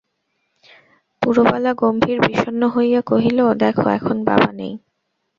পুরবালা 1.21 1.71
গম্ভীর 1.73 2.17
বিষণ্ন 2.21 2.61
হইয়া 2.67 3.01
কহিল, 3.01 3.39
দেখো, 3.55 3.85
এখন 3.89 4.17
বাবা 4.23 4.49
নেই। 4.51 4.73